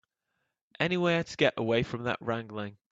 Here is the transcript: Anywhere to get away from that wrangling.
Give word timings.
Anywhere 0.79 1.23
to 1.23 1.37
get 1.37 1.53
away 1.57 1.83
from 1.83 2.05
that 2.05 2.17
wrangling. 2.21 2.77